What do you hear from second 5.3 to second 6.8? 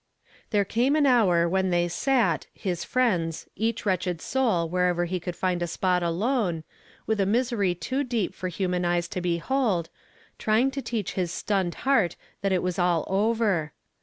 find a spot alone,